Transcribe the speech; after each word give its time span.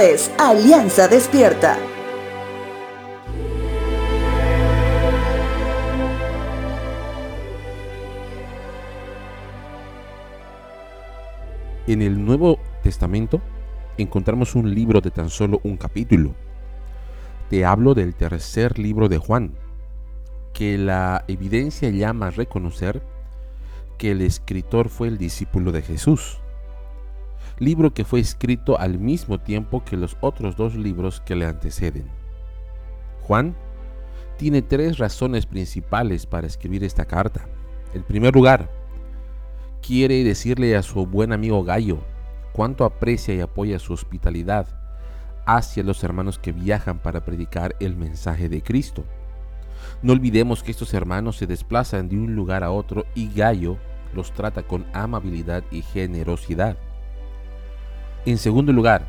Es 0.00 0.30
Alianza 0.38 1.06
Despierta. 1.06 1.78
En 11.86 12.02
el 12.02 12.24
Nuevo 12.24 12.58
Testamento 12.82 13.40
encontramos 13.96 14.56
un 14.56 14.74
libro 14.74 15.00
de 15.00 15.12
tan 15.12 15.30
solo 15.30 15.60
un 15.62 15.76
capítulo. 15.76 16.34
Te 17.48 17.64
hablo 17.64 17.94
del 17.94 18.16
tercer 18.16 18.78
libro 18.80 19.08
de 19.08 19.18
Juan, 19.18 19.54
que 20.52 20.76
la 20.76 21.24
evidencia 21.28 21.90
llama 21.90 22.28
a 22.28 22.30
reconocer 22.30 23.00
que 23.96 24.10
el 24.10 24.22
escritor 24.22 24.88
fue 24.88 25.06
el 25.06 25.18
discípulo 25.18 25.70
de 25.70 25.82
Jesús. 25.82 26.40
Libro 27.58 27.94
que 27.94 28.04
fue 28.04 28.20
escrito 28.20 28.78
al 28.78 28.98
mismo 28.98 29.38
tiempo 29.38 29.84
que 29.84 29.96
los 29.96 30.16
otros 30.20 30.56
dos 30.56 30.74
libros 30.74 31.20
que 31.20 31.36
le 31.36 31.46
anteceden. 31.46 32.06
Juan 33.22 33.56
tiene 34.36 34.62
tres 34.62 34.98
razones 34.98 35.46
principales 35.46 36.26
para 36.26 36.46
escribir 36.46 36.84
esta 36.84 37.04
carta. 37.04 37.46
En 37.94 38.02
primer 38.02 38.34
lugar, 38.34 38.70
quiere 39.80 40.24
decirle 40.24 40.76
a 40.76 40.82
su 40.82 41.06
buen 41.06 41.32
amigo 41.32 41.62
Gallo 41.62 41.98
cuánto 42.52 42.84
aprecia 42.84 43.34
y 43.34 43.40
apoya 43.40 43.78
su 43.78 43.92
hospitalidad 43.92 44.66
hacia 45.46 45.82
los 45.82 46.02
hermanos 46.02 46.38
que 46.38 46.52
viajan 46.52 46.98
para 46.98 47.24
predicar 47.24 47.76
el 47.80 47.96
mensaje 47.96 48.48
de 48.48 48.62
Cristo. 48.62 49.04
No 50.02 50.12
olvidemos 50.12 50.62
que 50.62 50.70
estos 50.70 50.94
hermanos 50.94 51.36
se 51.36 51.46
desplazan 51.46 52.08
de 52.08 52.16
un 52.16 52.34
lugar 52.34 52.64
a 52.64 52.70
otro 52.70 53.04
y 53.14 53.32
Gallo 53.32 53.76
los 54.14 54.32
trata 54.32 54.62
con 54.62 54.86
amabilidad 54.92 55.64
y 55.70 55.82
generosidad. 55.82 56.76
En 58.26 58.38
segundo 58.38 58.72
lugar, 58.72 59.04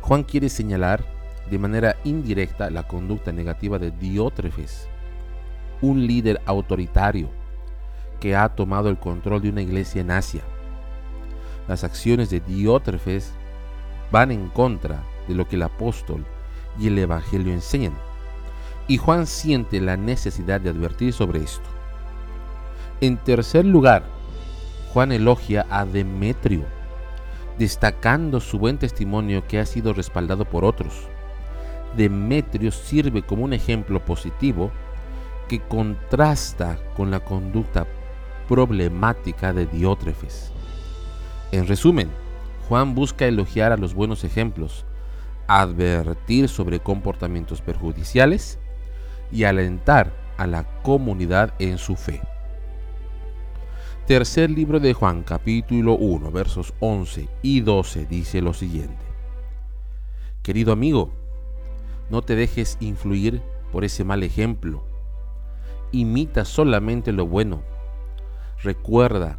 Juan 0.00 0.24
quiere 0.24 0.48
señalar 0.48 1.04
de 1.48 1.60
manera 1.60 1.94
indirecta 2.02 2.68
la 2.68 2.88
conducta 2.88 3.30
negativa 3.30 3.78
de 3.78 3.92
Diótrefes, 3.92 4.88
un 5.80 6.04
líder 6.04 6.40
autoritario 6.44 7.28
que 8.18 8.34
ha 8.34 8.48
tomado 8.48 8.88
el 8.88 8.98
control 8.98 9.42
de 9.42 9.50
una 9.50 9.62
iglesia 9.62 10.00
en 10.00 10.10
Asia. 10.10 10.42
Las 11.68 11.84
acciones 11.84 12.30
de 12.30 12.40
Diótrefes 12.40 13.32
van 14.10 14.32
en 14.32 14.48
contra 14.48 15.04
de 15.28 15.34
lo 15.36 15.46
que 15.46 15.54
el 15.54 15.62
apóstol 15.62 16.26
y 16.76 16.88
el 16.88 16.98
evangelio 16.98 17.52
enseñan. 17.52 17.94
Y 18.88 18.96
Juan 18.96 19.28
siente 19.28 19.80
la 19.80 19.96
necesidad 19.96 20.60
de 20.60 20.70
advertir 20.70 21.12
sobre 21.12 21.44
esto. 21.44 21.68
En 23.00 23.18
tercer 23.18 23.64
lugar, 23.64 24.02
Juan 24.92 25.12
elogia 25.12 25.64
a 25.70 25.84
Demetrio, 25.84 26.64
destacando 27.58 28.40
su 28.40 28.58
buen 28.58 28.78
testimonio 28.78 29.46
que 29.46 29.58
ha 29.58 29.66
sido 29.66 29.92
respaldado 29.92 30.44
por 30.44 30.64
otros. 30.64 31.08
Demetrio 31.96 32.72
sirve 32.72 33.22
como 33.22 33.44
un 33.44 33.52
ejemplo 33.52 34.04
positivo 34.04 34.70
que 35.48 35.60
contrasta 35.60 36.78
con 36.96 37.10
la 37.10 37.20
conducta 37.20 37.86
problemática 38.48 39.52
de 39.52 39.66
Diótrefes. 39.66 40.50
En 41.52 41.66
resumen, 41.66 42.10
Juan 42.68 42.94
busca 42.94 43.26
elogiar 43.26 43.72
a 43.72 43.76
los 43.76 43.94
buenos 43.94 44.24
ejemplos, 44.24 44.84
advertir 45.46 46.48
sobre 46.48 46.80
comportamientos 46.80 47.60
perjudiciales 47.60 48.58
y 49.30 49.44
alentar 49.44 50.12
a 50.36 50.46
la 50.46 50.64
comunidad 50.82 51.54
en 51.58 51.78
su 51.78 51.94
fe. 51.96 52.20
Tercer 54.06 54.50
libro 54.50 54.80
de 54.80 54.92
Juan 54.92 55.22
capítulo 55.22 55.94
1 55.94 56.30
versos 56.30 56.74
11 56.80 57.26
y 57.40 57.62
12 57.62 58.04
dice 58.04 58.42
lo 58.42 58.52
siguiente. 58.52 59.02
Querido 60.42 60.74
amigo, 60.74 61.10
no 62.10 62.20
te 62.20 62.36
dejes 62.36 62.76
influir 62.80 63.40
por 63.72 63.82
ese 63.82 64.04
mal 64.04 64.22
ejemplo. 64.22 64.84
Imita 65.90 66.44
solamente 66.44 67.12
lo 67.12 67.26
bueno. 67.26 67.62
Recuerda 68.62 69.38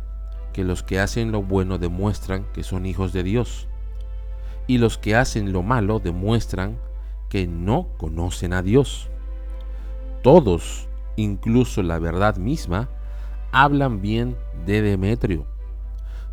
que 0.52 0.64
los 0.64 0.82
que 0.82 1.00
hacen 1.00 1.32
lo 1.32 1.44
bueno 1.44 1.78
demuestran 1.78 2.48
que 2.52 2.64
son 2.64 2.88
hijos 2.88 3.14
de 3.14 3.22
Dios. 3.22 3.68
Y 4.66 4.80
los 4.80 4.98
que 4.98 5.16
hacen 5.16 5.54
lo 5.54 5.62
malo 5.62 6.00
demuestran 6.00 6.80
que 7.30 7.46
no 7.46 7.90
conocen 7.98 8.52
a 8.52 8.64
Dios. 8.64 9.12
Todos, 10.24 10.88
incluso 11.18 11.84
la 11.84 12.00
verdad 12.00 12.38
misma, 12.38 12.90
hablan 13.52 14.02
bien 14.02 14.38
de 14.66 14.82
Demetrio. 14.82 15.46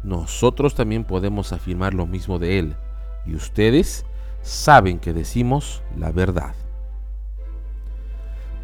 Nosotros 0.03 0.75
también 0.75 1.05
podemos 1.05 1.53
afirmar 1.53 1.95
lo 1.95 2.07
mismo 2.07 2.39
de 2.39 2.59
él, 2.59 2.77
y 3.25 3.35
ustedes 3.35 4.05
saben 4.43 4.99
que 4.99 5.13
decimos 5.13 5.83
la 5.97 6.11
verdad. 6.11 6.55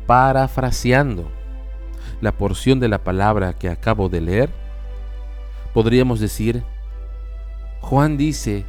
Parafraseando 0.06 1.28
la 2.20 2.32
porción 2.32 2.80
de 2.80 2.88
la 2.88 2.98
palabra 3.04 3.52
que 3.52 3.68
acabo 3.68 4.08
de 4.08 4.20
leer, 4.20 4.50
podríamos 5.72 6.18
decir, 6.18 6.64
Juan 7.80 8.16
dice, 8.16 8.64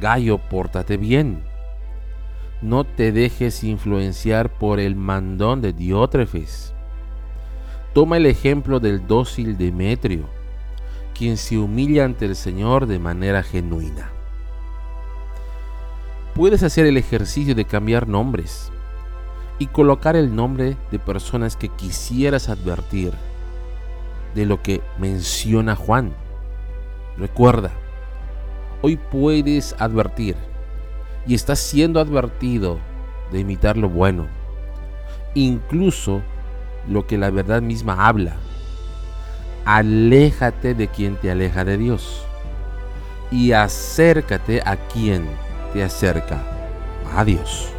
Gallo, 0.00 0.38
pórtate 0.38 0.96
bien. 0.96 1.44
No 2.62 2.84
te 2.84 3.12
dejes 3.12 3.62
influenciar 3.62 4.50
por 4.50 4.80
el 4.80 4.96
mandón 4.96 5.60
de 5.60 5.72
Diótrefes. 5.72 6.73
Toma 7.94 8.16
el 8.16 8.26
ejemplo 8.26 8.80
del 8.80 9.06
dócil 9.06 9.56
Demetrio, 9.56 10.24
quien 11.16 11.36
se 11.36 11.56
humilla 11.56 12.04
ante 12.04 12.24
el 12.24 12.34
Señor 12.34 12.86
de 12.86 12.98
manera 12.98 13.44
genuina. 13.44 14.10
Puedes 16.34 16.64
hacer 16.64 16.86
el 16.86 16.96
ejercicio 16.96 17.54
de 17.54 17.64
cambiar 17.64 18.08
nombres 18.08 18.72
y 19.60 19.68
colocar 19.68 20.16
el 20.16 20.34
nombre 20.34 20.76
de 20.90 20.98
personas 20.98 21.56
que 21.56 21.68
quisieras 21.68 22.48
advertir 22.48 23.12
de 24.34 24.44
lo 24.44 24.60
que 24.60 24.80
menciona 24.98 25.76
Juan. 25.76 26.12
Recuerda, 27.16 27.70
hoy 28.82 28.96
puedes 28.96 29.76
advertir 29.78 30.34
y 31.28 31.34
estás 31.34 31.60
siendo 31.60 32.00
advertido 32.00 32.80
de 33.30 33.38
imitar 33.38 33.76
lo 33.76 33.88
bueno, 33.88 34.26
incluso 35.34 36.22
lo 36.88 37.06
que 37.06 37.18
la 37.18 37.30
verdad 37.30 37.62
misma 37.62 38.06
habla. 38.06 38.36
Aléjate 39.64 40.74
de 40.74 40.88
quien 40.88 41.16
te 41.16 41.30
aleja 41.30 41.64
de 41.64 41.78
Dios 41.78 42.24
y 43.30 43.52
acércate 43.52 44.62
a 44.64 44.76
quien 44.76 45.26
te 45.72 45.82
acerca 45.82 46.42
a 47.16 47.24
Dios. 47.24 47.72